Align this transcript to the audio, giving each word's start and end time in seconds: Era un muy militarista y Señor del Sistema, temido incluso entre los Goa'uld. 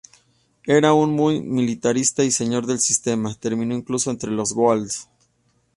Era 0.65 0.93
un 0.93 1.11
muy 1.13 1.41
militarista 1.43 2.23
y 2.23 2.31
Señor 2.31 2.65
del 2.65 2.79
Sistema, 2.79 3.35
temido 3.35 3.75
incluso 3.77 4.09
entre 4.09 4.31
los 4.31 4.51
Goa'uld. 4.53 4.89